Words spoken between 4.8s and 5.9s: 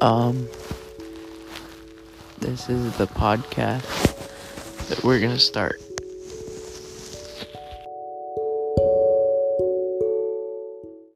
that we're gonna start.